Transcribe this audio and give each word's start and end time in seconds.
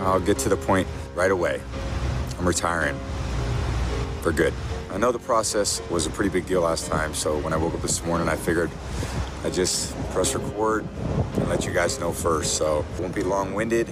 I'll 0.00 0.20
get 0.20 0.38
to 0.38 0.48
the 0.48 0.56
point 0.56 0.88
right 1.14 1.30
away. 1.30 1.60
I'm 2.38 2.46
retiring 2.46 2.98
for 4.22 4.32
good. 4.32 4.54
I 4.90 4.98
know 4.98 5.12
the 5.12 5.18
process 5.18 5.80
was 5.90 6.06
a 6.06 6.10
pretty 6.10 6.30
big 6.30 6.46
deal 6.46 6.62
last 6.62 6.86
time, 6.86 7.14
so 7.14 7.38
when 7.38 7.52
I 7.52 7.56
woke 7.56 7.74
up 7.74 7.82
this 7.82 8.04
morning, 8.04 8.28
I 8.28 8.36
figured 8.36 8.70
I'd 9.44 9.54
just 9.54 9.94
press 10.10 10.34
record 10.34 10.86
and 11.36 11.48
let 11.48 11.64
you 11.64 11.72
guys 11.72 12.00
know 12.00 12.12
first. 12.12 12.54
So 12.54 12.84
it 12.94 13.00
won't 13.00 13.14
be 13.14 13.22
long 13.22 13.54
winded. 13.54 13.88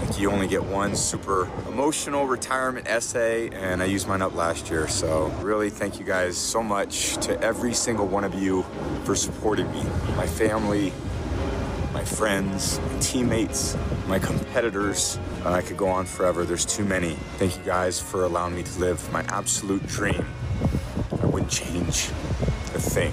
Like 0.00 0.18
you 0.18 0.30
only 0.30 0.46
get 0.46 0.64
one 0.64 0.96
super 0.96 1.50
emotional 1.68 2.26
retirement 2.26 2.88
essay, 2.88 3.50
and 3.50 3.82
I 3.82 3.84
used 3.84 4.08
mine 4.08 4.22
up 4.22 4.34
last 4.34 4.70
year. 4.70 4.88
So 4.88 5.26
really, 5.42 5.70
thank 5.70 6.00
you 6.00 6.06
guys 6.06 6.36
so 6.36 6.62
much 6.62 7.16
to 7.26 7.38
every 7.42 7.74
single 7.74 8.06
one 8.06 8.24
of 8.24 8.34
you 8.34 8.64
for 9.04 9.14
supporting 9.14 9.70
me, 9.70 9.82
my 10.16 10.26
family, 10.26 10.92
my 11.98 12.04
friends, 12.04 12.78
my 12.78 12.98
teammates, 13.00 13.76
my 14.06 14.20
competitors. 14.20 15.18
Uh, 15.44 15.50
I 15.50 15.62
could 15.62 15.76
go 15.76 15.88
on 15.88 16.06
forever. 16.06 16.44
There's 16.44 16.64
too 16.64 16.84
many. 16.84 17.14
Thank 17.38 17.58
you 17.58 17.64
guys 17.64 18.00
for 18.00 18.22
allowing 18.22 18.54
me 18.54 18.62
to 18.62 18.78
live 18.78 19.12
my 19.12 19.24
absolute 19.24 19.84
dream. 19.88 20.24
I 21.20 21.26
wouldn't 21.26 21.50
change 21.50 22.10
a 22.76 22.78
thing. 22.78 23.12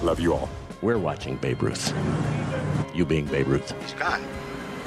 Love 0.00 0.20
you 0.20 0.32
all. 0.32 0.48
We're 0.80 0.96
watching 0.96 1.36
Babe 1.36 1.62
Ruth. 1.62 1.92
You 2.94 3.04
being 3.04 3.26
Babe 3.26 3.48
Ruth. 3.48 3.74
He's 3.82 3.92
gone, 3.92 4.24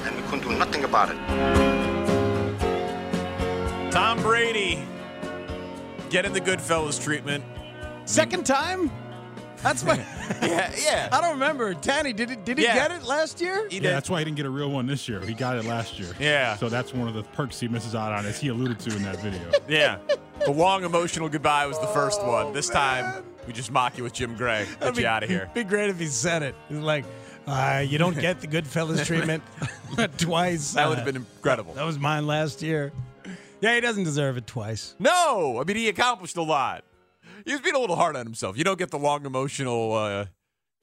and 0.03 0.16
we 0.16 0.24
couldn't 0.24 0.50
do 0.50 0.57
nothing 0.57 0.84
about 0.84 1.12
it. 1.12 1.18
Tom 3.91 4.19
Brady 4.24 4.84
getting 6.09 6.34
the 6.34 6.41
Goodfellas 6.41 7.00
treatment. 7.00 7.44
Second 8.06 8.47
time? 8.47 8.90
That's 9.66 9.84
my. 9.84 9.96
Yeah, 10.42 10.72
yeah. 10.78 11.09
I 11.12 11.22
don't 11.22 11.31
remember. 11.34 11.74
Tanny, 11.74 12.14
did 12.14 12.30
it? 12.31 12.46
Did 12.46 12.58
he 12.59 12.64
Yeah. 12.66 12.76
get 12.76 12.92
it 12.92 13.03
last 13.03 13.42
year? 13.42 13.68
He 13.70 13.76
Yeah, 13.78 13.81
did. 13.81 13.94
that's 13.94 14.09
why 14.09 14.20
he 14.20 14.26
didn't 14.26 14.38
get 14.38 14.46
a 14.46 14.50
real 14.50 14.70
one 14.70 14.86
this 14.86 15.08
year. 15.09 15.20
He 15.22 15.34
got 15.34 15.58
it 15.58 15.66
last 15.66 16.00
year. 16.00 16.09
Yeah. 16.20 16.56
So 16.58 16.70
that's 16.70 16.94
one 16.94 17.08
of 17.08 17.14
the 17.16 17.24
perks 17.24 17.59
he 17.59 17.68
misses 17.68 17.96
out 17.96 18.12
on, 18.14 18.25
as 18.28 18.40
he 18.40 18.50
alluded 18.50 18.80
to 18.81 18.96
in 18.96 19.02
that 19.04 19.20
video. 19.22 19.42
Yeah. 19.68 19.98
The 20.46 20.52
long 20.52 20.84
emotional 20.84 21.30
goodbye 21.30 21.66
was 21.66 21.80
the 21.80 21.88
first 21.88 22.24
one. 22.24 22.54
This 22.54 22.70
time, 22.70 23.24
we 23.48 23.54
just 23.54 23.72
mock 23.72 23.98
you 23.98 24.04
with 24.04 24.14
Jim 24.14 24.36
Gray. 24.36 24.66
Get 24.66 24.80
That'd 24.80 24.96
you 24.98 25.02
be- 25.04 25.08
out 25.08 25.24
of 25.24 25.30
here. 25.30 25.50
Be 25.56 25.64
great 25.64 25.90
if 25.90 25.98
he 26.00 26.06
said 26.08 26.44
it. 26.44 26.54
He's 26.70 26.78
like, 26.78 27.06
uh, 27.48 27.84
you 27.88 27.98
don't 27.98 28.20
get 28.20 28.42
the 28.42 28.48
Goodfellas 28.48 29.04
treatment 29.06 29.42
twice. 30.18 30.74
That 30.74 30.88
would 30.90 30.98
have 30.98 31.06
been 31.06 31.16
incredible. 31.18 31.74
That 31.74 31.86
was 31.86 31.98
mine 32.00 32.28
last 32.28 32.62
year. 32.62 32.92
Yeah, 33.62 33.75
he 33.75 33.81
doesn't 33.81 34.04
deserve 34.04 34.38
it 34.38 34.46
twice. 34.48 34.96
No, 35.00 35.59
I 35.59 35.64
mean 35.64 35.78
he 35.78 35.88
accomplished 35.90 36.38
a 36.38 36.42
lot. 36.44 36.84
He 37.45 37.51
was 37.51 37.61
being 37.61 37.75
a 37.75 37.79
little 37.79 37.95
hard 37.95 38.16
on 38.16 38.25
himself. 38.25 38.57
You 38.57 38.63
don't 38.63 38.79
get 38.79 38.91
the 38.91 39.00
long 39.00 39.25
emotional 39.25 39.94
uh, 39.94 40.25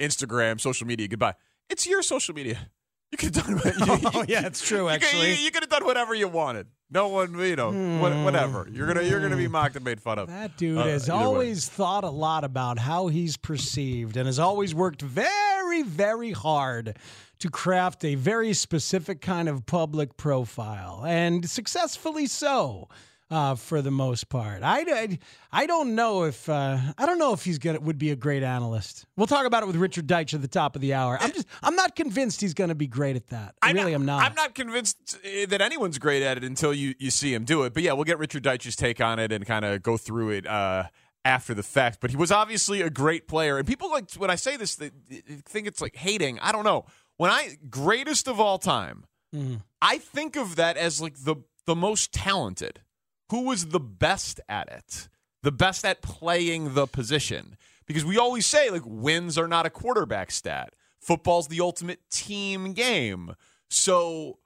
Instagram, 0.01 0.61
social 0.61 0.87
media 0.87 1.09
goodbye. 1.09 1.35
It's 1.69 1.87
your 1.87 2.03
social 2.03 2.35
media. 2.35 2.69
You 3.11 3.19
could 3.19 3.35
have 3.37 3.45
done. 3.47 3.61
You, 4.03 4.11
Oh 4.15 4.25
yeah, 4.29 4.47
it's 4.47 4.67
true. 4.67 4.89
you 4.91 4.99
could- 4.99 5.05
Actually, 5.05 5.31
you, 5.33 5.37
you 5.45 5.51
could 5.51 5.63
have 5.63 5.71
done 5.71 5.85
whatever 5.85 6.15
you 6.15 6.29
wanted. 6.29 6.67
No 6.91 7.09
one, 7.09 7.39
you 7.39 7.57
know, 7.57 7.71
what, 8.01 8.15
whatever. 8.25 8.69
You're 8.71 8.87
gonna 8.87 9.03
you're 9.03 9.21
gonna 9.21 9.37
be 9.37 9.49
mocked 9.49 9.77
and 9.77 9.85
made 9.85 10.01
fun 10.01 10.19
of. 10.19 10.29
That 10.29 10.57
dude 10.59 10.77
Uh, 10.79 10.85
has 10.85 11.09
either 11.09 11.19
way. 11.19 11.25
always 11.25 11.67
thought 11.69 12.05
a 12.05 12.11
lot 12.11 12.45
about 12.45 12.79
how 12.79 13.09
he's 13.09 13.37
perceived 13.39 14.17
and 14.19 14.27
has 14.27 14.39
always 14.39 14.75
worked 14.75 15.01
very, 15.01 15.83
very 15.83 16.33
hard 16.33 16.97
to 17.39 17.49
craft 17.51 18.05
a 18.05 18.15
very 18.15 18.53
specific 18.53 19.21
kind 19.23 19.49
of 19.49 19.65
public 19.65 20.17
profile 20.19 21.03
and 21.07 21.49
successfully 21.49 22.27
so. 22.27 22.89
Uh, 23.33 23.55
for 23.55 23.81
the 23.81 23.91
most 23.91 24.29
part, 24.29 24.63
I, 24.63 24.81
I, 24.87 25.19
I 25.51 25.65
don't 25.67 25.95
know 25.95 26.25
if 26.25 26.51
uh, 26.51 26.77
I 26.99 27.07
don't 27.07 27.19
know 27.19 27.33
if 27.33 27.43
he's 27.45 27.57
gonna 27.59 27.81
would 27.81 27.97
be 27.97 28.11
a 28.11 28.17
great 28.17 28.43
analyst. 28.43 29.07
We'll 29.17 29.27
talk 29.27 29.47
about 29.47 29.63
it 29.63 29.67
with 29.67 29.77
Richard 29.77 30.07
Deitch 30.07 30.35
at 30.35 30.43
the 30.43 30.49
top 30.49 30.77
of 30.77 30.83
the 30.83 30.93
hour. 30.93 31.17
I'm 31.19 31.33
just 31.33 31.47
I'm 31.63 31.75
not 31.75 31.97
convinced 31.97 32.43
he's 32.43 32.53
going 32.53 32.69
to 32.69 32.75
be 32.75 32.87
great 32.87 33.17
at 33.17 33.29
that. 33.29 33.55
I 33.63 33.73
really 33.73 33.95
am 33.95 34.05
not. 34.05 34.23
I'm 34.23 34.35
not 34.35 34.55
convinced 34.55 35.17
uh, 35.25 35.47
that 35.49 35.63
anyone's 35.63 35.99
great 35.99 36.23
at 36.23 36.37
it 36.37 36.45
until 36.45 36.75
you, 36.75 36.95
you 36.99 37.11
see 37.11 37.33
him 37.33 37.45
do 37.47 37.63
it. 37.63 37.73
But 37.73 37.83
yeah, 37.85 37.95
we'll 37.95 38.05
get 38.05 38.19
Richard 38.19 38.43
Deitch's 38.45 38.77
take 38.77 39.01
on 39.01 39.19
it 39.19 39.33
and 39.33 39.47
kind 39.47 39.65
of 39.65 39.83
go 39.83 39.97
through 39.97 40.29
it 40.33 40.47
uh, 40.47 40.85
after 41.25 41.55
the 41.55 41.63
fact. 41.63 42.01
But 42.03 42.11
he 42.11 42.19
was 42.19 42.31
obviously 42.31 42.83
a 42.83 42.91
great 42.91 43.29
player, 43.29 43.57
and 43.57 43.67
people 43.67 43.91
like 43.91 44.13
when 44.19 44.29
I 44.29 44.35
say 44.37 44.59
this, 44.59 44.77
they 44.77 44.91
think 45.47 45.67
it's 45.67 45.81
like 45.81 45.97
hating. 45.97 46.39
I 46.41 46.53
don't 46.53 46.65
know. 46.65 46.85
When 47.17 47.31
I 47.31 47.57
greatest 47.71 48.29
of 48.29 48.39
all 48.39 48.59
time, 48.59 49.05
Mhm. 49.35 49.63
I 49.81 49.97
think 49.97 50.37
of 50.37 50.57
that 50.57 50.77
as 50.77 51.01
like 51.01 51.15
the 51.25 51.37
the 51.65 51.75
most 51.75 52.13
talented. 52.13 52.83
Who 53.33 53.45
was 53.45 53.69
the 53.69 53.81
best 53.81 54.41
at 54.47 54.69
it? 54.69 55.09
The 55.43 55.51
best 55.51 55.87
at 55.87 56.03
playing 56.03 56.75
the 56.75 56.87
position. 56.87 57.57
Because 57.87 58.05
we 58.05 58.19
always 58.19 58.45
say 58.45 58.69
like 58.69 58.83
wins 58.85 59.39
are 59.39 59.49
not 59.49 59.65
a 59.65 59.71
quarterback 59.71 60.31
stat. 60.31 60.75
Football's 61.01 61.49
the 61.49 61.63
ultimate 61.63 62.11
team 62.11 62.75
game. 62.75 63.35
So 63.71 64.39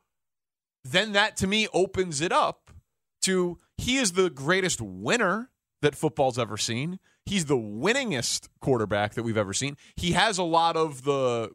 then 0.84 1.14
that 1.14 1.36
to 1.38 1.48
me 1.48 1.66
opens 1.72 2.20
it 2.20 2.30
up 2.30 2.70
to 3.22 3.58
he 3.76 3.96
is 3.96 4.12
the 4.12 4.30
greatest 4.30 4.80
winner 4.80 5.50
that 5.82 5.96
football's 5.96 6.38
ever 6.38 6.56
seen. 6.56 7.00
He's 7.24 7.46
the 7.46 7.56
winningest 7.56 8.46
quarterback 8.60 9.14
that 9.14 9.24
we've 9.24 9.36
ever 9.36 9.52
seen. 9.52 9.76
He 9.96 10.12
has 10.12 10.38
a 10.38 10.44
lot 10.44 10.76
of 10.76 11.02
the 11.02 11.50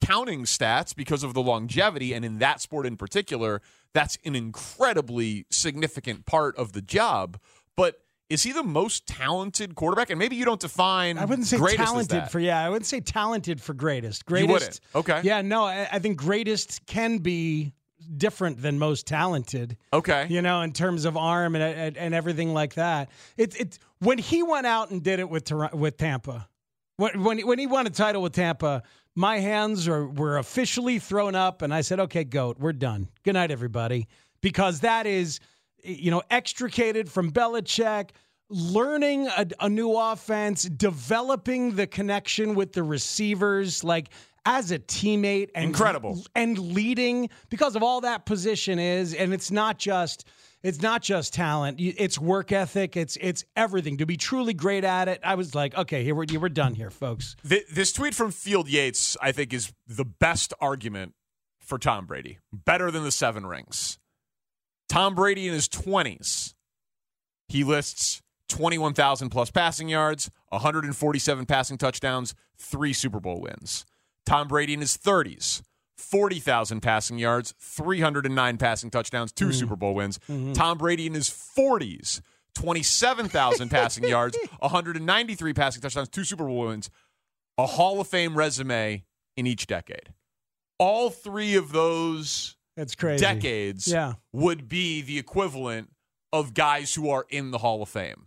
counting 0.00 0.44
stats 0.44 0.94
because 0.94 1.22
of 1.22 1.34
the 1.34 1.42
longevity 1.42 2.12
and 2.12 2.24
in 2.24 2.38
that 2.38 2.60
sport 2.60 2.86
in 2.86 2.96
particular 2.96 3.60
that's 3.92 4.18
an 4.24 4.34
incredibly 4.34 5.46
significant 5.50 6.26
part 6.26 6.56
of 6.56 6.72
the 6.72 6.82
job 6.82 7.38
but 7.76 8.00
is 8.30 8.42
he 8.42 8.52
the 8.52 8.62
most 8.62 9.06
talented 9.06 9.74
quarterback 9.74 10.10
and 10.10 10.18
maybe 10.18 10.36
you 10.36 10.44
don't 10.44 10.60
define 10.60 11.18
I 11.18 11.24
wouldn't 11.24 11.46
say 11.46 11.56
greatest 11.56 11.82
talented 11.82 12.30
for 12.30 12.40
yeah. 12.40 12.64
I 12.64 12.68
wouldn't 12.68 12.86
say 12.86 13.00
talented 13.00 13.60
for 13.60 13.72
greatest. 13.74 14.26
Greatest. 14.26 14.82
Okay. 14.94 15.20
Yeah, 15.24 15.40
no. 15.42 15.64
I, 15.64 15.88
I 15.92 15.98
think 15.98 16.18
greatest 16.18 16.84
can 16.86 17.18
be 17.18 17.72
different 18.16 18.60
than 18.60 18.78
most 18.78 19.06
talented. 19.06 19.76
okay 19.92 20.26
You 20.28 20.42
know, 20.42 20.60
in 20.62 20.72
terms 20.72 21.04
of 21.04 21.16
arm 21.16 21.54
and 21.54 21.64
and, 21.64 21.96
and 21.96 22.14
everything 22.14 22.52
like 22.52 22.74
that. 22.74 23.10
It's 23.36 23.56
it's 23.56 23.78
when 24.00 24.18
he 24.18 24.42
went 24.42 24.66
out 24.66 24.90
and 24.90 25.02
did 25.02 25.20
it 25.20 25.28
with 25.28 25.50
with 25.72 25.96
Tampa. 25.96 26.48
When 26.96 27.22
when 27.22 27.38
he, 27.38 27.44
when 27.44 27.58
he 27.58 27.66
won 27.66 27.86
a 27.86 27.90
title 27.90 28.22
with 28.22 28.34
Tampa, 28.34 28.82
my 29.18 29.40
hands 29.40 29.88
are, 29.88 30.06
were 30.06 30.38
officially 30.38 31.00
thrown 31.00 31.34
up, 31.34 31.60
and 31.62 31.74
I 31.74 31.80
said, 31.80 31.98
"Okay, 31.98 32.22
goat, 32.22 32.56
we're 32.60 32.72
done. 32.72 33.08
Good 33.24 33.34
night, 33.34 33.50
everybody," 33.50 34.06
because 34.40 34.80
that 34.80 35.06
is, 35.06 35.40
you 35.82 36.12
know, 36.12 36.22
extricated 36.30 37.10
from 37.10 37.32
Belichick, 37.32 38.10
learning 38.48 39.26
a, 39.26 39.46
a 39.58 39.68
new 39.68 39.96
offense, 39.96 40.62
developing 40.62 41.74
the 41.74 41.88
connection 41.88 42.54
with 42.54 42.72
the 42.74 42.84
receivers, 42.84 43.82
like 43.82 44.10
as 44.46 44.70
a 44.70 44.78
teammate 44.78 45.50
and 45.52 45.64
Incredible. 45.66 46.22
and 46.36 46.56
leading 46.56 47.28
because 47.50 47.74
of 47.74 47.82
all 47.82 48.00
that 48.02 48.24
position 48.24 48.78
is 48.78 49.12
and 49.12 49.34
it's 49.34 49.50
not 49.50 49.78
just 49.78 50.26
it's 50.62 50.82
not 50.82 51.02
just 51.02 51.32
talent 51.34 51.76
it's 51.78 52.18
work 52.18 52.52
ethic 52.52 52.96
it's 52.96 53.16
it's 53.20 53.44
everything 53.56 53.96
to 53.98 54.06
be 54.06 54.16
truly 54.16 54.54
great 54.54 54.84
at 54.84 55.08
it 55.08 55.20
i 55.22 55.34
was 55.34 55.54
like 55.54 55.76
okay 55.76 56.02
here 56.02 56.14
we're, 56.14 56.26
we're 56.38 56.48
done 56.48 56.74
here 56.74 56.90
folks 56.90 57.36
Th- 57.48 57.64
this 57.72 57.92
tweet 57.92 58.14
from 58.14 58.30
Field 58.30 58.68
Yates, 58.68 59.16
I 59.20 59.32
think, 59.32 59.52
is 59.52 59.72
the 59.86 60.04
best 60.04 60.52
argument 60.60 61.14
for 61.60 61.78
Tom 61.78 62.06
Brady. 62.06 62.38
Better 62.52 62.90
than 62.90 63.04
the 63.04 63.10
seven 63.12 63.46
rings. 63.46 63.98
Tom 64.88 65.14
Brady 65.14 65.46
in 65.46 65.54
his 65.54 65.68
20s, 65.68 66.54
he 67.48 67.62
lists 67.64 68.22
21,000 68.48 69.28
plus 69.28 69.50
passing 69.50 69.88
yards, 69.88 70.30
147 70.48 71.46
passing 71.46 71.76
touchdowns, 71.76 72.34
three 72.56 72.92
Super 72.92 73.20
Bowl 73.20 73.40
wins. 73.40 73.84
Tom 74.24 74.48
Brady 74.48 74.72
in 74.74 74.80
his 74.80 74.96
30s, 74.96 75.62
40,000 75.98 76.80
passing 76.80 77.18
yards, 77.18 77.54
309 77.60 78.56
passing 78.56 78.90
touchdowns, 78.90 79.32
two 79.32 79.52
Super 79.52 79.76
Bowl 79.76 79.94
wins. 79.94 80.18
Tom 80.54 80.78
Brady 80.78 81.06
in 81.06 81.14
his 81.14 81.28
40s, 81.28 82.20
27,000 82.54 83.68
passing 83.68 84.04
yards, 84.08 84.38
193 84.60 85.52
passing 85.52 85.82
touchdowns, 85.82 86.08
two 86.08 86.24
Super 86.24 86.44
Bowl 86.44 86.66
wins, 86.68 86.88
a 87.58 87.66
Hall 87.66 88.00
of 88.00 88.06
Fame 88.08 88.36
resume 88.38 89.04
in 89.36 89.46
each 89.46 89.66
decade. 89.66 90.14
All 90.78 91.10
three 91.10 91.56
of 91.56 91.72
those 91.72 92.56
that's 92.76 92.94
crazy 92.94 93.24
decades 93.24 93.88
Yeah. 93.88 94.14
would 94.32 94.68
be 94.68 95.02
the 95.02 95.18
equivalent 95.18 95.90
of 96.32 96.54
guys 96.54 96.94
who 96.94 97.10
are 97.10 97.26
in 97.28 97.50
the 97.50 97.58
Hall 97.58 97.82
of 97.82 97.88
Fame. 97.88 98.26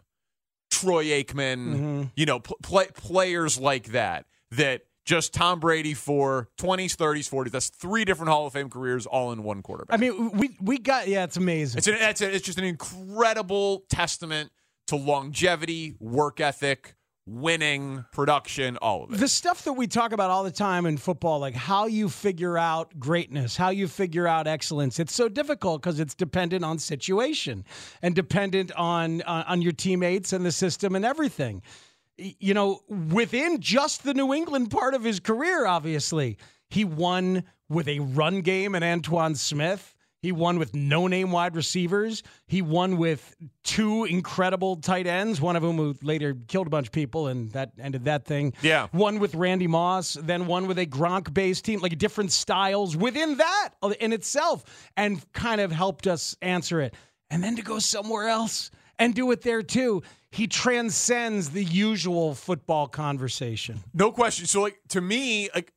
Troy 0.69 1.05
Aikman, 1.05 1.57
Mm-hmm. 1.75 2.03
you 2.15 2.25
know, 2.25 2.39
pl- 2.39 2.57
play, 2.61 2.87
players 2.93 3.57
like 3.59 3.87
that, 3.93 4.25
that 4.51 4.81
just 5.05 5.33
Tom 5.33 5.59
Brady 5.59 5.93
for 5.93 6.47
20s, 6.59 6.95
30s, 6.95 7.29
40s. 7.29 7.51
That's 7.51 7.69
three 7.69 8.05
different 8.05 8.29
Hall 8.31 8.45
of 8.47 8.53
Fame 8.53 8.69
careers 8.69 9.05
all 9.05 9.31
in 9.31 9.43
one 9.43 9.61
quarterback. 9.61 9.93
i 9.97 9.99
mean 9.99 10.31
we 10.31 10.55
we 10.61 10.77
got 10.77 11.07
yeah 11.07 11.23
it's 11.23 11.37
amazing 11.37 11.79
It's, 11.79 11.87
an, 11.87 11.95
it's, 11.99 12.21
a, 12.21 12.35
it's 12.35 12.45
just 12.45 12.57
an 12.57 12.63
incredible 12.63 13.83
testament 13.89 14.51
to 14.87 14.95
longevity, 14.95 15.95
work 15.99 16.39
ethic, 16.39 16.95
winning, 17.25 18.03
production, 18.11 18.77
all 18.77 19.03
of 19.03 19.13
it. 19.13 19.19
the 19.19 19.27
stuff 19.27 19.63
that 19.63 19.73
we 19.73 19.87
talk 19.87 20.11
about 20.11 20.29
all 20.29 20.43
the 20.43 20.51
time 20.51 20.85
in 20.85 20.97
football, 20.97 21.39
like 21.39 21.53
how 21.55 21.85
you 21.85 22.09
figure 22.09 22.57
out 22.57 22.99
greatness, 22.99 23.55
how 23.55 23.69
you 23.69 23.87
figure 23.87 24.27
out 24.27 24.47
excellence, 24.47 24.99
it's 24.99 25.13
so 25.13 25.29
difficult 25.29 25.81
because 25.81 25.99
it's 25.99 26.15
dependent 26.15 26.65
on 26.65 26.77
situation 26.79 27.63
and 28.01 28.15
dependent 28.15 28.71
on, 28.73 29.21
on 29.23 29.43
on 29.43 29.61
your 29.61 29.71
teammates 29.71 30.33
and 30.33 30.45
the 30.45 30.51
system 30.51 30.95
and 30.95 31.05
everything. 31.05 31.61
You 32.39 32.53
know, 32.53 32.81
within 32.87 33.59
just 33.59 34.03
the 34.03 34.13
New 34.13 34.33
England 34.33 34.69
part 34.69 34.93
of 34.93 35.03
his 35.03 35.19
career, 35.19 35.65
obviously, 35.65 36.37
he 36.69 36.85
won 36.85 37.43
with 37.69 37.87
a 37.87 37.99
run 37.99 38.41
game 38.41 38.75
and 38.75 38.83
Antowain 38.83 39.35
Smith. 39.35 39.95
He 40.21 40.31
won 40.31 40.59
with 40.59 40.75
no 40.75 41.07
name 41.07 41.31
wide 41.31 41.55
receivers. 41.55 42.21
He 42.45 42.61
won 42.61 42.97
with 42.97 43.35
two 43.63 44.05
incredible 44.05 44.75
tight 44.75 45.07
ends, 45.07 45.41
one 45.41 45.55
of 45.55 45.63
whom 45.63 45.77
who 45.77 45.95
later 46.03 46.37
killed 46.47 46.67
a 46.67 46.69
bunch 46.69 46.87
of 46.87 46.93
people, 46.93 47.25
and 47.27 47.51
that 47.53 47.71
ended 47.79 48.05
that 48.05 48.25
thing. 48.25 48.53
Yeah. 48.61 48.87
One 48.91 49.17
with 49.17 49.33
Randy 49.33 49.65
Moss, 49.65 50.13
then 50.13 50.45
one 50.45 50.67
with 50.67 50.77
a 50.77 50.85
Gronk 50.85 51.33
based 51.33 51.65
team, 51.65 51.79
like 51.79 51.97
different 51.97 52.31
styles 52.31 52.95
within 52.95 53.37
that 53.37 53.69
in 53.99 54.13
itself, 54.13 54.63
and 54.95 55.25
kind 55.33 55.59
of 55.59 55.71
helped 55.71 56.05
us 56.05 56.37
answer 56.43 56.81
it. 56.81 56.93
And 57.31 57.43
then 57.43 57.55
to 57.55 57.63
go 57.63 57.79
somewhere 57.79 58.27
else 58.27 58.69
and 59.01 59.13
do 59.13 59.31
it 59.31 59.41
there 59.41 59.61
too. 59.63 60.03
He 60.31 60.47
transcends 60.47 61.49
the 61.49 61.63
usual 61.63 62.35
football 62.35 62.87
conversation. 62.87 63.79
No 63.93 64.11
question. 64.11 64.45
So, 64.45 64.61
like 64.61 64.79
to 64.89 65.01
me, 65.01 65.49
like 65.53 65.73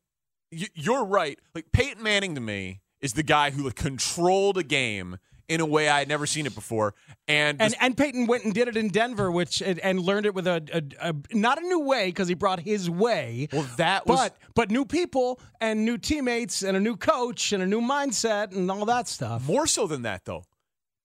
you're 0.51 1.03
right. 1.03 1.39
Like 1.53 1.71
Peyton 1.71 2.01
Manning 2.01 2.35
to 2.35 2.41
me 2.41 2.81
is 3.01 3.13
the 3.13 3.23
guy 3.23 3.51
who 3.51 3.63
like, 3.63 3.75
controlled 3.75 4.57
a 4.57 4.63
game 4.63 5.17
in 5.47 5.61
a 5.61 5.65
way 5.65 5.87
I 5.87 5.99
had 5.99 6.07
never 6.07 6.25
seen 6.25 6.45
it 6.47 6.55
before, 6.55 6.95
and, 7.27 7.61
And 7.61 7.75
and 7.79 7.95
Peyton 7.95 8.25
went 8.25 8.45
and 8.45 8.53
did 8.53 8.67
it 8.67 8.75
in 8.75 8.87
Denver, 8.87 9.29
which 9.29 9.61
and, 9.61 9.77
and 9.79 9.99
learned 9.99 10.25
it 10.25 10.33
with 10.33 10.47
a, 10.47 10.63
a, 10.99 11.09
a 11.09 11.15
not 11.37 11.61
a 11.61 11.61
new 11.61 11.81
way 11.81 12.07
because 12.07 12.27
he 12.27 12.33
brought 12.33 12.59
his 12.59 12.89
way. 12.89 13.47
well, 13.51 13.67
that 13.77 14.07
was 14.07 14.17
but 14.17 14.37
but 14.55 14.71
new 14.71 14.85
people 14.85 15.39
and 15.61 15.85
new 15.85 15.97
teammates 15.97 16.63
and 16.63 16.75
a 16.75 16.79
new 16.79 16.95
coach 16.95 17.53
and 17.53 17.61
a 17.61 17.67
new 17.67 17.81
mindset 17.81 18.55
and 18.55 18.71
all 18.71 18.85
that 18.85 19.07
stuff. 19.07 19.45
more 19.47 19.67
so 19.67 19.85
than 19.87 20.01
that 20.03 20.25
though. 20.25 20.43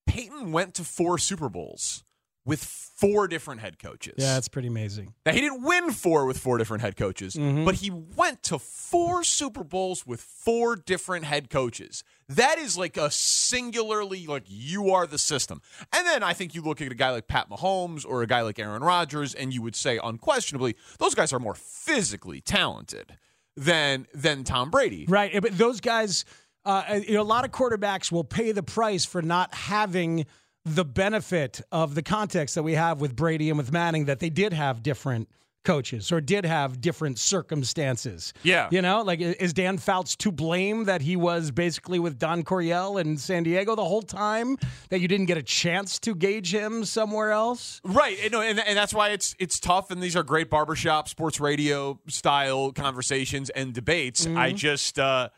Peyton 0.07 0.53
went 0.53 0.75
to 0.75 0.85
four 0.85 1.19
Super 1.19 1.49
Bowls 1.49 2.03
with 2.45 2.65
four 2.65 3.29
different 3.29 3.61
head 3.61 3.79
coaches. 3.79 4.15
Yeah, 4.19 4.37
it's 4.39 4.49
pretty 4.49 4.69
amazing. 4.69 5.15
Now 5.27 5.33
he 5.33 5.41
didn't 5.41 5.63
win 5.63 5.91
four 5.93 6.27
with 6.27 6.39
four 6.39 6.59
different 6.59 6.83
head 6.83 6.97
coaches, 6.97 7.35
Mm-hmm. 7.35 7.65
but 7.65 7.77
he 7.77 7.91
went 7.91 8.43
to 8.45 8.59
four 8.59 9.23
Super 9.25 9.63
Bowls 9.65 10.07
with 10.07 10.21
four 10.21 10.75
different 10.77 11.25
head 11.27 11.51
coaches. 11.51 12.03
That 12.29 12.59
is 12.59 12.79
like 12.79 12.97
a 12.97 13.11
singularly 13.11 14.27
like 14.27 14.45
you 14.47 14.91
are 14.91 15.07
the 15.07 15.19
system. 15.19 15.61
And 15.93 16.07
then 16.07 16.23
I 16.23 16.33
think 16.33 16.55
you 16.55 16.63
look 16.63 16.81
at 16.81 16.91
a 16.91 16.95
guy 16.95 17.11
like 17.11 17.27
Pat 17.29 17.51
Mahomes 17.51 18.05
or 18.07 18.23
a 18.23 18.27
guy 18.27 18.41
like 18.43 18.59
Aaron 18.59 18.83
Rodgers, 18.83 19.35
and 19.35 19.53
you 19.53 19.63
would 19.63 19.77
say 19.77 19.99
unquestionably 20.03 20.77
those 20.99 21.15
guys 21.15 21.33
are 21.33 21.39
more 21.41 21.55
physically 21.55 22.41
talented 22.41 23.17
than 23.57 24.07
than 24.15 24.45
Tom 24.45 24.71
Brady. 24.71 25.07
Right, 25.09 25.41
but 25.43 25.57
those 25.59 25.81
guys, 25.81 26.25
uh, 26.65 27.01
you 27.07 27.15
know, 27.15 27.23
a 27.23 27.25
lot 27.25 27.45
of 27.45 27.51
quarterbacks 27.51 28.11
will 28.13 28.25
pay 28.25 28.53
the 28.53 28.63
price 28.63 29.05
for 29.05 29.21
not 29.23 29.53
having 29.55 30.27
the 30.65 30.85
benefit 30.85 31.61
of 31.73 31.95
the 31.95 32.03
context 32.03 32.55
that 32.55 32.63
we 32.63 32.75
have 32.75 33.01
with 33.01 33.17
Brady 33.17 33.49
and 33.49 33.59
with 33.59 33.73
Manning 33.73 34.07
that 34.07 34.21
they 34.21 34.31
did 34.31 34.53
have 34.53 34.83
different 34.83 35.29
coaches 35.65 36.11
or 36.11 36.21
did 36.21 36.45
have 36.45 36.81
different 36.81 37.19
circumstances. 37.19 38.33
Yeah. 38.43 38.69
You 38.71 38.83
know, 38.83 39.03
like 39.03 39.21
is 39.21 39.53
Dan 39.53 39.79
Fouts 39.79 40.17
to 40.17 40.33
blame 40.33 40.85
that 40.85 41.03
he 41.03 41.17
was 41.17 41.51
basically 41.51 41.99
with 41.99 42.19
Don 42.19 42.43
Coryell 42.43 42.99
in 42.99 43.17
San 43.17 43.43
Diego 43.43 43.75
the 43.75 43.85
whole 43.85 44.03
time 44.03 44.57
that 44.89 45.01
you 45.01 45.09
didn't 45.09 45.27
get 45.27 45.37
a 45.37 45.43
chance 45.43 45.99
to 46.01 46.15
gauge 46.15 46.55
him 46.55 46.85
somewhere 46.85 47.31
else? 47.31 47.81
Right, 47.85 48.19
and, 48.23 48.33
no, 48.33 48.41
and, 48.41 48.59
and 48.61 48.77
that's 48.77 48.95
why 48.95 49.11
it's 49.11 49.35
it's 49.39 49.61
tough, 49.61 49.91
and 49.91 50.03
these 50.03 50.17
are 50.17 50.23
great 50.23 50.51
barbershop 50.51 51.09
sports 51.09 51.41
radio 51.41 52.01
style 52.09 52.73
conversations 52.73 53.51
and 53.51 53.75
debates. 53.75 54.27
Mm-hmm. 54.27 54.39
I 54.39 54.53
just 54.53 54.99
uh, 54.99 55.29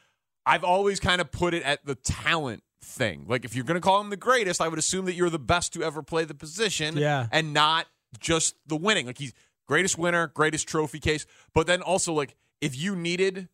I've 0.47 0.65
always 0.65 1.01
kind 1.01 1.21
of 1.21 1.31
put 1.31 1.55
it 1.55 1.63
at 1.65 1.85
the 1.85 1.95
talent 1.95 2.63
thing. 2.82 3.25
Like 3.29 3.44
if 3.44 3.55
you're 3.55 3.64
going 3.64 3.81
to 3.81 3.84
call 3.87 4.00
him 4.00 4.11
the 4.11 4.17
greatest, 4.17 4.61
I 4.61 4.69
would 4.69 4.79
assume 4.79 5.05
that 5.06 5.14
you're 5.14 5.31
the 5.31 5.38
best 5.38 5.73
to 5.75 5.82
ever 5.82 6.02
play 6.02 6.25
the 6.25 6.34
position, 6.34 6.96
Yeah. 6.96 7.26
and 7.32 7.52
not 7.52 7.87
just 8.19 8.55
the 8.67 8.76
winning. 8.76 9.06
Like 9.06 9.19
he's 9.19 9.32
greatest 9.67 9.96
winner, 9.99 10.26
greatest 10.29 10.69
trophy 10.69 10.99
case, 11.00 11.25
but 11.55 11.67
then 11.67 11.81
also 11.82 12.12
like 12.12 12.34
if 12.61 12.76
you 12.76 12.94
needed 12.96 13.49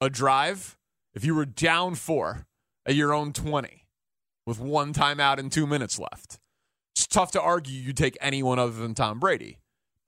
a 0.00 0.10
drive, 0.10 0.76
if 1.14 1.24
you 1.24 1.34
were 1.34 1.46
down 1.46 1.94
four 1.94 2.46
at 2.86 2.94
your 2.94 3.12
own 3.14 3.32
twenty 3.32 3.86
with 4.46 4.58
one 4.58 4.92
timeout 4.92 5.38
and 5.38 5.52
two 5.52 5.66
minutes 5.66 5.98
left 6.00 6.40
it's 6.94 7.06
tough 7.06 7.30
to 7.30 7.40
argue 7.40 7.72
you 7.80 7.92
take 7.94 8.18
anyone 8.20 8.58
other 8.58 8.72
than 8.72 8.92
Tom 8.94 9.18
Brady, 9.18 9.56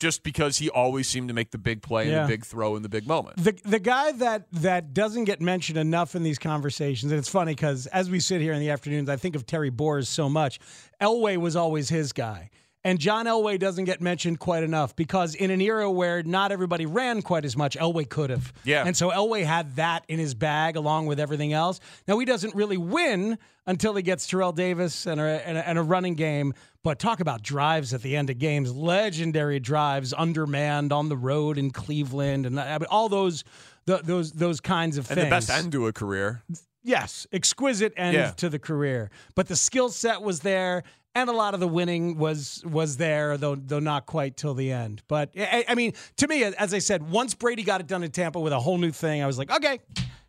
just 0.01 0.23
because 0.23 0.59
he 0.59 0.69
always 0.71 1.09
seemed 1.09 1.29
to 1.29 1.35
make 1.35 1.51
the 1.51 1.59
big 1.59 1.81
play 1.83 2.09
Yeah. 2.11 2.21
and 2.21 2.29
the 2.29 2.33
big 2.35 2.45
throw 2.45 2.77
in 2.77 2.83
the 2.83 2.89
big 2.89 3.07
moment. 3.07 3.37
The 3.43 3.53
the 3.65 3.79
guy 3.79 4.13
that 4.13 4.47
that 4.53 4.93
doesn't 4.93 5.25
get 5.25 5.41
mentioned 5.41 5.79
enough 5.79 6.15
in 6.15 6.23
these 6.23 6.39
conversations, 6.39 7.13
and 7.13 7.19
it's 7.19 7.29
funny 7.29 7.53
because 7.53 7.87
as 7.87 8.11
we 8.11 8.21
sit 8.21 8.41
here 8.41 8.53
in 8.53 8.61
the 8.61 8.71
afternoons, 8.71 9.09
I 9.09 9.17
think 9.17 9.37
of 9.37 9.47
Terry 9.47 9.71
Boers 9.71 10.09
so 10.09 10.29
much. 10.29 10.59
Elway 11.01 11.37
was 11.37 11.57
always 11.57 11.89
his 11.89 12.13
guy. 12.13 12.51
And 12.87 12.99
John 12.99 13.25
Elway 13.25 13.59
doesn't 13.59 13.87
get 13.87 14.03
mentioned 14.03 14.41
quite 14.41 14.63
enough 14.63 14.95
because 14.95 15.35
in 15.35 15.51
an 15.51 15.63
era 15.63 15.91
where 15.91 16.23
not 16.23 16.53
everybody 16.53 16.85
ran 16.85 17.23
quite 17.23 17.47
as 17.47 17.57
much, 17.57 17.79
Elway 17.79 18.07
could 18.07 18.29
have. 18.29 18.53
Yeah. 18.63 18.85
And 18.87 18.95
so 18.95 19.09
Elway 19.11 19.43
had 19.43 19.77
that 19.77 20.05
in 20.07 20.19
his 20.19 20.35
bag 20.35 20.77
along 20.77 21.07
with 21.07 21.19
everything 21.19 21.55
else. 21.55 21.81
Now 22.07 22.19
he 22.19 22.27
doesn't 22.27 22.55
really 22.55 22.77
win 22.77 23.39
until 23.67 23.95
he 23.95 24.03
gets 24.03 24.27
Terrell 24.27 24.53
Davis 24.53 25.07
and 25.07 25.19
a, 25.19 25.49
and 25.49 25.57
a, 25.57 25.67
and 25.67 25.79
a 25.79 25.83
running 25.83 26.15
game. 26.15 26.53
But 26.85 26.99
talk 27.01 27.19
about 27.21 27.43
drives 27.43 27.93
at 27.95 28.03
the 28.03 28.15
end 28.15 28.29
of 28.31 28.39
games, 28.39 28.73
legendary 28.73 29.59
drives, 29.59 30.13
undermanned 30.13 30.93
on 30.93 31.09
the 31.09 31.17
road 31.17 31.59
in 31.59 31.71
Cleveland, 31.73 32.47
and 32.47 32.61
I 32.61 32.79
mean, 32.79 32.87
all 32.91 33.09
those 33.09 33.43
the, 33.87 33.97
those 34.05 34.33
those 34.33 34.61
kinds 34.61 34.99
of 34.99 35.11
And 35.11 35.17
things. 35.17 35.27
the 35.27 35.31
best 35.31 35.51
end 35.51 35.73
to 35.73 35.87
a 35.87 35.93
career. 35.93 36.43
Yes, 36.83 37.27
exquisite 37.33 37.95
end 37.97 38.15
Yeah. 38.15 38.31
to 38.33 38.51
the 38.51 38.59
career. 38.59 39.11
But 39.35 39.49
the 39.49 39.57
skill 39.57 39.89
set 39.89 40.21
was 40.21 40.41
there, 40.41 40.83
and 41.15 41.31
a 41.31 41.33
lot 41.33 41.55
of 41.55 41.61
the 41.61 41.67
winning 41.69 42.19
was 42.19 42.63
was 42.67 42.99
there, 42.99 43.39
though 43.39 43.55
though 43.55 43.79
not 43.81 44.05
quite 44.05 44.37
till 44.37 44.53
the 44.53 44.71
end. 44.71 45.01
But 45.09 45.31
I, 45.39 45.65
I 45.67 45.75
mean, 45.75 45.95
to 46.19 46.29
me, 46.29 46.45
as 46.45 46.75
I 46.75 46.81
said, 46.81 47.03
once 47.11 47.33
Brady 47.35 47.63
got 47.63 47.81
it 47.81 47.87
done 47.87 48.03
in 48.05 48.11
Tampa 48.11 48.39
with 48.39 48.53
a 48.53 48.61
whole 48.61 48.77
new 48.77 48.93
thing, 48.93 49.23
I 49.23 49.27
was 49.27 49.39
like, 49.39 49.51
okay, 49.51 49.81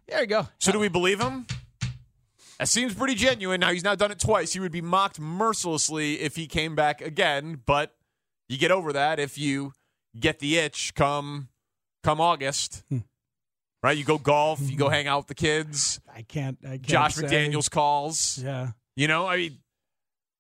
there 0.08 0.22
you 0.22 0.28
go. 0.28 0.48
So 0.60 0.72
do 0.72 0.80
we 0.80 0.88
believe 0.88 1.20
him? 1.20 1.46
That 2.60 2.70
seems 2.70 2.94
pretty 2.94 3.16
genuine. 3.16 3.60
Now 3.60 3.72
he's 3.72 3.84
now 3.84 3.96
done 3.96 4.12
it 4.12 4.20
twice. 4.20 4.54
He 4.54 4.60
would 4.60 4.72
be 4.72 4.82
mocked 4.82 5.20
mercilessly 5.20 6.22
if 6.22 6.36
he 6.36 6.48
came 6.48 6.76
back 6.76 7.02
again, 7.02 7.62
but 7.66 7.96
you 8.48 8.58
get 8.58 8.72
over 8.72 8.94
that 8.94 9.20
if 9.20 9.38
you 9.38 9.74
get 10.18 10.40
the 10.40 10.58
itch 10.58 10.94
come 10.96 11.50
come 12.04 12.22
August. 12.22 12.84
Hmm. 12.90 13.00
Right? 13.84 13.98
You 13.98 14.04
go 14.04 14.18
golf, 14.18 14.62
you 14.62 14.78
go 14.78 14.90
hang 14.90 15.08
out 15.08 15.20
with 15.20 15.28
the 15.28 15.36
kids. 15.36 16.00
I 16.14 16.24
can't. 16.24 16.58
I 16.64 16.70
can't 16.70 16.84
Josh 16.84 17.16
say. 17.16 17.24
McDaniels 17.24 17.70
calls. 17.70 18.40
Yeah. 18.44 18.72
You 18.96 19.08
know, 19.08 19.28
I 19.28 19.38
mean, 19.38 19.58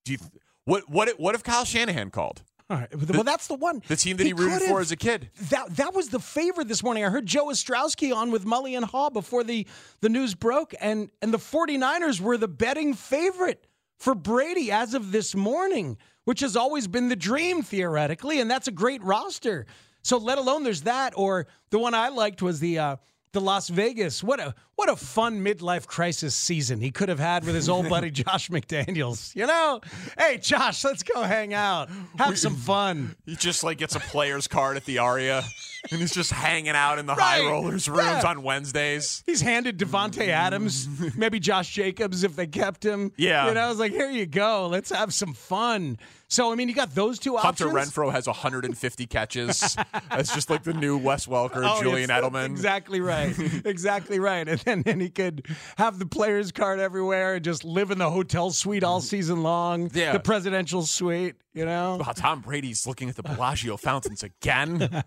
do 0.06 0.14
you, 0.14 0.18
what 0.64 0.90
what 0.90 1.10
what 1.20 1.36
if 1.36 1.44
Kyle 1.44 1.66
Shanahan 1.66 2.10
called? 2.10 2.42
All 2.70 2.78
right. 2.78 3.14
Well, 3.14 3.24
that's 3.24 3.46
the 3.46 3.56
one. 3.56 3.84
The 3.88 3.96
team 3.96 4.18
that 4.18 4.26
he, 4.26 4.34
rooted 4.34 4.64
for 4.68 4.80
as 4.80 4.92
a 4.92 4.96
kid. 4.96 5.30
That 5.50 5.76
that 5.76 5.94
was 5.94 6.10
the 6.10 6.20
favorite 6.20 6.68
this 6.68 6.82
morning. 6.82 7.06
I 7.06 7.10
heard 7.10 7.28
Joe 7.28 7.48
Ostrowski 7.48 8.16
on 8.16 8.32
with 8.32 8.44
Mully 8.44 8.76
and 8.76 8.86
Haugh 8.86 9.14
before 9.14 9.44
the, 9.44 9.68
the 10.02 10.10
news 10.10 10.34
broke, 10.34 10.74
and, 10.82 11.12
and 11.22 11.32
the 11.32 11.38
49ers 11.38 12.20
were 12.20 12.38
the 12.38 12.48
betting 12.48 12.96
favorite 12.96 13.68
for 14.00 14.16
Brady 14.16 14.72
as 14.72 14.96
of 14.96 15.12
this 15.12 15.36
morning, 15.36 15.98
which 16.24 16.40
has 16.40 16.56
always 16.56 16.88
been 16.88 17.10
the 17.10 17.16
dream 17.16 17.62
theoretically, 17.62 18.40
and 18.40 18.50
that's 18.50 18.68
a 18.68 18.72
great 18.72 19.04
roster. 19.04 19.68
So 20.02 20.18
let 20.18 20.40
alone 20.40 20.64
there's 20.64 20.82
that, 20.84 21.14
or 21.16 21.46
the 21.70 21.80
one 21.80 21.94
I 21.94 22.10
liked 22.10 22.42
was 22.42 22.60
the 22.60 22.80
uh, 22.80 22.96
the 23.36 23.42
Las 23.42 23.68
Vegas. 23.68 24.24
What 24.24 24.40
a 24.40 24.56
what 24.76 24.90
a 24.90 24.96
fun 24.96 25.44
midlife 25.44 25.86
crisis 25.86 26.34
season 26.34 26.80
he 26.80 26.90
could 26.90 27.10
have 27.10 27.20
had 27.20 27.46
with 27.46 27.54
his 27.54 27.70
old 27.70 27.90
buddy 27.90 28.10
Josh 28.24 28.50
McDaniels. 28.50 29.36
You 29.36 29.46
know, 29.46 29.82
hey 30.18 30.38
Josh, 30.38 30.84
let's 30.84 31.04
go 31.04 31.22
hang 31.22 31.54
out, 31.54 31.90
have 32.18 32.40
some 32.40 32.56
fun. 32.56 33.16
He 33.26 33.36
just 33.36 33.64
like 33.64 33.78
gets 33.78 33.96
a 33.96 34.00
player's 34.00 34.48
card 34.48 34.78
at 34.78 34.86
the 34.86 35.00
Aria, 35.00 35.44
and 35.92 36.00
he's 36.02 36.14
just 36.14 36.32
hanging 36.32 36.70
out 36.76 37.00
in 37.00 37.06
the 37.06 37.16
Right. 37.16 37.42
high 37.44 37.48
rollers 37.50 37.88
rooms 37.88 38.02
Yeah. 38.04 38.24
on 38.28 38.44
Wednesdays. 38.44 39.24
He's 39.26 39.42
handed 39.42 39.78
Davante 39.78 40.28
Adams, 40.28 40.88
maybe 41.18 41.40
Josh 41.40 41.72
Jacobs 41.74 42.24
if 42.24 42.36
they 42.36 42.48
kept 42.48 42.84
him. 42.86 43.12
Yeah. 43.18 43.48
you 43.48 43.54
know, 43.54 43.62
I 43.62 43.70
was 43.70 43.80
like, 43.80 43.92
here 43.92 44.10
you 44.10 44.26
go, 44.26 44.68
let's 44.68 44.90
have 44.92 45.14
some 45.14 45.34
fun. 45.34 45.98
So 46.28 46.52
I 46.52 46.56
mean, 46.56 46.68
you 46.70 46.76
got 46.76 46.96
those 46.96 47.20
two 47.20 47.38
Hunter 47.38 47.68
options. 47.70 47.92
Renfrow 47.94 48.12
has 48.12 48.26
150 48.28 49.06
catches. 49.06 49.78
That's 50.10 50.34
just 50.34 50.50
like 50.50 50.64
the 50.64 50.74
new 50.74 50.98
Wes 50.98 51.28
Welker, 51.28 51.62
Oh, 51.64 51.82
Julian 51.82 52.10
Edelman. 52.10 52.48
Exactly 52.48 53.00
right. 53.00 53.34
exactly 53.66 54.20
right. 54.20 54.48
And 54.48 54.60
then, 54.62 54.82
then 54.82 55.00
he 55.00 55.10
could 55.10 55.46
have 55.78 56.00
the 56.00 56.06
players 56.08 56.52
card 56.52 56.80
everywhere 56.80 57.36
and 57.36 57.46
just 57.46 57.64
live 57.64 57.92
in 57.92 58.00
the 58.00 58.10
hotel 58.10 58.50
suite 58.52 58.84
all 58.84 59.02
season 59.02 59.44
long. 59.44 59.92
Yeah. 59.94 60.14
The 60.14 60.20
presidential 60.20 60.82
suite, 60.86 61.36
you 61.54 61.64
know? 61.64 61.98
Wow, 62.04 62.14
Tom 62.16 62.42
Brady's 62.42 62.88
looking 62.88 63.08
at 63.08 63.16
the 63.16 63.24
Bellagio 63.24 63.78
fountains 63.78 64.24
again. 64.24 65.04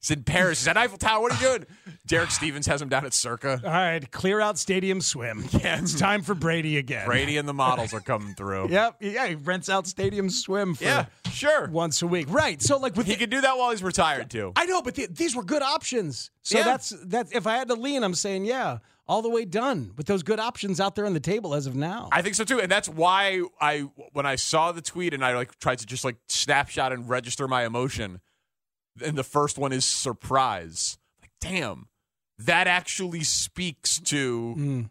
He's 0.00 0.10
in 0.10 0.22
Paris. 0.24 0.60
He's 0.60 0.68
at 0.68 0.76
Eiffel 0.78 0.96
Tower. 0.98 1.20
What 1.20 1.32
are 1.32 1.42
you 1.42 1.58
doing? 1.58 1.66
Derek 2.06 2.30
Stevens 2.30 2.66
has 2.66 2.80
him 2.80 2.88
down 2.88 3.04
at 3.04 3.12
Circa. 3.12 3.60
All 3.62 3.70
right, 3.70 4.10
clear 4.10 4.40
out 4.40 4.58
Stadium 4.58 5.00
Swim. 5.00 5.44
Yeah. 5.60 5.78
It's 5.78 5.94
time 5.98 6.22
for 6.22 6.34
Brady 6.34 6.78
again. 6.78 7.04
Brady 7.06 7.36
and 7.36 7.46
the 7.46 7.52
models 7.52 7.92
are 7.92 8.00
coming 8.00 8.34
through. 8.34 8.68
Yep. 8.70 8.96
Yeah, 9.00 9.26
he 9.26 9.34
rents 9.34 9.68
out 9.68 9.86
Stadium 9.86 10.30
Swim 10.30 10.74
for 10.74 10.84
Yeah, 10.84 11.04
sure. 11.32 11.68
once 11.68 12.00
a 12.02 12.06
week. 12.06 12.26
Right. 12.30 12.62
So 12.62 12.78
like 12.78 12.96
with 12.96 13.06
He 13.06 13.16
could 13.16 13.30
do 13.30 13.40
that 13.42 13.58
while 13.58 13.70
he's 13.70 13.82
retired 13.82 14.30
too. 14.30 14.52
I 14.56 14.64
know, 14.64 14.80
but 14.80 14.94
the, 14.94 15.06
these 15.10 15.36
were 15.36 15.44
good 15.44 15.62
options. 15.62 16.30
So 16.42 16.58
Yeah. 16.58 16.64
that's 16.64 16.94
that's 17.04 17.32
if 17.32 17.46
I 17.46 17.56
had 17.56 17.68
to 17.68 17.74
lean, 17.74 18.02
I'm 18.02 18.14
saying 18.14 18.46
yeah, 18.46 18.78
all 19.06 19.20
the 19.22 19.28
way 19.28 19.44
done 19.44 19.92
with 19.96 20.06
those 20.06 20.22
good 20.22 20.40
options 20.40 20.80
out 20.80 20.94
there 20.94 21.04
on 21.04 21.12
the 21.12 21.20
table 21.20 21.54
as 21.54 21.66
of 21.66 21.74
now. 21.76 22.08
I 22.10 22.22
think 22.22 22.36
so 22.36 22.44
too, 22.44 22.58
and 22.60 22.70
that's 22.72 22.88
why 22.88 23.42
I 23.60 23.80
when 24.12 24.24
I 24.24 24.36
saw 24.36 24.72
the 24.72 24.80
tweet 24.82 25.12
and 25.12 25.22
I 25.24 25.34
like 25.34 25.58
tried 25.58 25.80
to 25.80 25.86
just 25.86 26.04
like 26.04 26.16
snapshot 26.28 26.92
and 26.92 27.06
register 27.08 27.46
my 27.46 27.66
emotion. 27.66 28.20
And 29.02 29.16
the 29.16 29.24
first 29.24 29.58
one 29.58 29.72
is 29.72 29.84
surprise. 29.84 30.98
Like, 31.20 31.30
damn, 31.40 31.88
that 32.38 32.66
actually 32.66 33.24
speaks 33.24 33.98
to 34.00 34.54
Mm. 34.58 34.90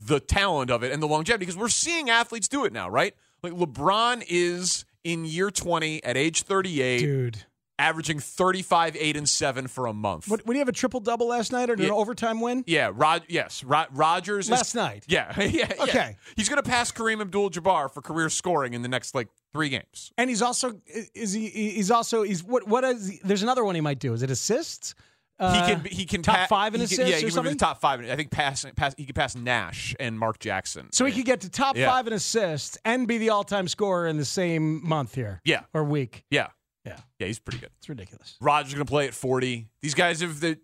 the 0.00 0.20
talent 0.20 0.70
of 0.70 0.82
it 0.82 0.92
and 0.92 1.02
the 1.02 1.06
longevity 1.08 1.42
because 1.44 1.56
we're 1.56 1.68
seeing 1.68 2.10
athletes 2.10 2.48
do 2.48 2.64
it 2.64 2.72
now, 2.72 2.88
right? 2.88 3.14
Like 3.42 3.52
LeBron 3.52 4.24
is 4.28 4.84
in 5.04 5.24
year 5.24 5.50
20 5.50 6.02
at 6.04 6.16
age 6.16 6.42
38, 6.42 6.98
Dude, 7.00 7.44
averaging 7.82 8.20
35, 8.20 8.96
8, 8.96 9.16
and 9.16 9.28
7 9.28 9.66
for 9.66 9.86
a 9.86 9.92
month. 9.92 10.28
what, 10.28 10.46
do 10.46 10.52
you 10.52 10.58
have 10.60 10.68
a 10.68 10.72
triple 10.72 11.00
double 11.00 11.28
last 11.28 11.52
night 11.52 11.68
or 11.68 11.74
an 11.74 11.90
overtime 11.90 12.40
win? 12.40 12.64
Yeah, 12.66 12.90
Rod. 12.94 13.22
Yes, 13.28 13.64
Rod, 13.64 13.88
Rogers. 13.92 14.50
Last 14.50 14.68
is, 14.68 14.74
night. 14.74 15.04
Yeah, 15.08 15.32
yeah, 15.40 15.72
yeah. 15.76 15.82
Okay. 15.82 16.16
He's 16.36 16.48
going 16.48 16.62
to 16.62 16.68
pass 16.68 16.92
Kareem 16.92 17.20
Abdul-Jabbar 17.20 17.92
for 17.92 18.00
career 18.00 18.28
scoring 18.30 18.74
in 18.74 18.82
the 18.82 18.88
next 18.88 19.14
like 19.14 19.28
three 19.52 19.68
games. 19.68 20.12
And 20.16 20.30
he's 20.30 20.42
also 20.42 20.80
is 21.14 21.32
he 21.32 21.48
he's 21.48 21.90
also 21.90 22.22
he's 22.22 22.42
what 22.42 22.66
what 22.68 22.84
is 22.84 23.08
he, 23.08 23.20
there's 23.24 23.42
another 23.42 23.64
one 23.64 23.74
he 23.74 23.80
might 23.80 23.98
do. 23.98 24.12
Is 24.12 24.22
it 24.22 24.30
assists? 24.30 24.94
Uh, 25.38 25.54
he 25.66 25.74
can. 25.74 25.84
He 25.84 26.04
can 26.04 26.22
top 26.22 26.36
pa- 26.36 26.46
five 26.46 26.74
in 26.74 26.80
he 26.80 26.86
can- 26.86 26.94
assists 26.94 27.10
Yeah, 27.10 27.26
or 27.26 27.30
he 27.30 27.34
can 27.34 27.46
in 27.46 27.52
the 27.54 27.58
top 27.58 27.80
five. 27.80 28.00
I 28.08 28.14
think 28.14 28.30
pass. 28.30 28.64
Pass. 28.76 28.94
He 28.96 29.06
could 29.06 29.16
pass 29.16 29.34
Nash 29.34 29.94
and 29.98 30.16
Mark 30.16 30.38
Jackson. 30.38 30.88
So 30.92 31.04
he 31.04 31.12
could 31.12 31.24
get 31.24 31.40
to 31.40 31.50
top 31.50 31.76
Yeah. 31.76 31.90
five 31.90 32.06
in 32.06 32.12
assists 32.12 32.78
and 32.84 33.08
be 33.08 33.18
the 33.18 33.30
all-time 33.30 33.66
scorer 33.66 34.06
in 34.06 34.18
the 34.18 34.24
same 34.24 34.86
month 34.86 35.14
here. 35.16 35.40
Yeah. 35.44 35.62
or 35.74 35.82
week. 35.82 36.24
Yeah. 36.30 36.48
Yeah, 36.84 36.96
Yeah. 37.18 37.26
He's 37.26 37.38
pretty 37.38 37.58
good. 37.58 37.70
it's 37.78 37.88
ridiculous. 37.88 38.36
Rodgers 38.40 38.74
going 38.74 38.84
to 38.86 38.90
play 38.90 39.06
at 39.06 39.14
forty. 39.14 39.68
These 39.80 39.94
guys 39.94 40.20
have 40.20 40.40
they, 40.40 40.56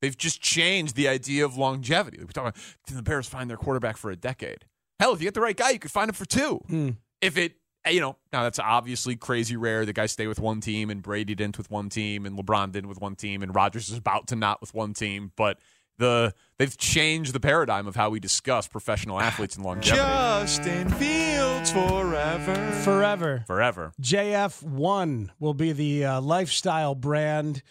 they've 0.00 0.16
just 0.16 0.40
changed 0.40 0.96
the 0.96 1.08
idea 1.08 1.44
of 1.44 1.56
longevity. 1.56 2.18
We 2.18 2.26
talk 2.26 2.44
about 2.44 2.56
can 2.86 2.96
the 2.96 3.02
Bears 3.02 3.28
find 3.28 3.50
their 3.50 3.56
quarterback 3.56 3.96
for 3.96 4.10
a 4.10 4.16
decade? 4.16 4.64
Hell, 4.98 5.12
if 5.12 5.20
you 5.20 5.26
get 5.26 5.34
the 5.34 5.40
right 5.42 5.56
guy, 5.56 5.70
you 5.70 5.78
could 5.78 5.90
find 5.90 6.08
him 6.08 6.14
for 6.14 6.24
two. 6.24 6.60
Hmm. 6.68 6.90
If 7.20 7.36
it, 7.36 7.56
you 7.90 8.00
know, 8.00 8.16
now 8.32 8.42
that's 8.42 8.58
obviously 8.58 9.14
crazy 9.16 9.56
rare. 9.56 9.84
The 9.84 9.92
guys 9.92 10.12
stay 10.12 10.26
with 10.26 10.40
one 10.40 10.60
team, 10.60 10.88
and 10.90 11.02
Brady 11.02 11.34
didn't 11.34 11.58
with 11.58 11.70
one 11.70 11.88
team, 11.90 12.24
and 12.24 12.38
LeBron 12.38 12.72
didn't 12.72 12.88
with 12.88 13.00
one 13.00 13.14
team, 13.14 13.42
and 13.42 13.54
Rodgers 13.54 13.90
is 13.90 13.98
about 13.98 14.28
to 14.28 14.36
not 14.36 14.60
with 14.62 14.72
one 14.74 14.94
team. 14.94 15.32
But 15.36 15.58
the 15.98 16.34
they've 16.58 16.76
changed 16.76 17.32
the 17.32 17.40
paradigm 17.40 17.86
of 17.86 17.96
how 17.96 18.10
we 18.10 18.20
discuss 18.20 18.68
professional 18.68 19.20
athletes 19.20 19.56
and 19.56 19.64
longevity. 19.64 19.96
Justin 19.98 20.88
Fields 20.90 21.70
forever, 21.72 22.54
Forever. 22.84 23.44
forever. 23.46 23.92
JF1 24.00 25.30
will 25.38 25.54
be 25.54 25.72
the 25.72 26.04
uh, 26.04 26.20
lifestyle 26.20 26.94
brand 26.94 27.62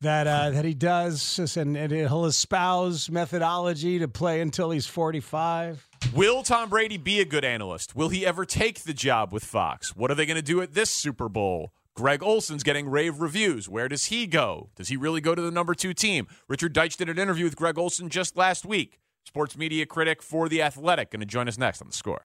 that 0.00 0.26
uh, 0.26 0.50
that 0.50 0.64
he 0.64 0.74
does, 0.74 1.56
and, 1.56 1.76
and 1.76 1.90
he'll 1.92 2.26
espouse 2.26 3.10
methodology 3.10 3.98
to 3.98 4.06
play 4.08 4.40
until 4.40 4.70
he's 4.70 4.86
45. 4.86 5.88
Will 6.14 6.42
Tom 6.44 6.68
Brady 6.70 6.96
be 6.96 7.20
a 7.20 7.24
good 7.24 7.44
analyst? 7.44 7.96
Will 7.96 8.08
he 8.08 8.24
ever 8.24 8.44
take 8.44 8.84
the 8.84 8.94
job 8.94 9.32
with 9.32 9.44
Fox? 9.44 9.96
What 9.96 10.10
are 10.10 10.14
they 10.14 10.26
going 10.26 10.36
to 10.36 10.42
do 10.42 10.60
at 10.62 10.74
this 10.74 10.90
Super 10.90 11.28
Bowl? 11.28 11.72
Greg 11.98 12.22
Olsen's 12.22 12.62
getting 12.62 12.88
rave 12.88 13.20
reviews. 13.20 13.68
Where 13.68 13.88
does 13.88 14.04
he 14.04 14.28
go? 14.28 14.70
Does 14.76 14.86
he 14.86 14.96
really 14.96 15.20
go 15.20 15.34
to 15.34 15.42
the 15.42 15.50
number 15.50 15.74
two 15.74 15.92
team? 15.92 16.28
Richard 16.46 16.72
Deitch 16.72 16.96
did 16.96 17.08
an 17.08 17.18
interview 17.18 17.42
with 17.44 17.56
Greg 17.56 17.76
Olsen 17.76 18.08
just 18.08 18.36
last 18.36 18.64
week. 18.64 19.00
Sports 19.26 19.58
media 19.58 19.84
critic 19.84 20.22
for 20.22 20.48
The 20.48 20.62
Athletic. 20.62 21.10
Going 21.10 21.18
to 21.18 21.26
join 21.26 21.48
us 21.48 21.58
next 21.58 21.82
on 21.82 21.88
the 21.88 21.92
score. 21.92 22.24